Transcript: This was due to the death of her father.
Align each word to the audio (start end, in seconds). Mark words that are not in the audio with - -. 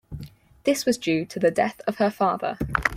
This 0.63 0.83
was 0.83 0.97
due 0.97 1.27
to 1.27 1.37
the 1.37 1.51
death 1.51 1.79
of 1.85 1.97
her 1.97 2.09
father. 2.09 2.57